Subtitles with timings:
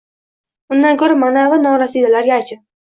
[0.77, 2.67] Undan ko`ra manavi norasidalarga achin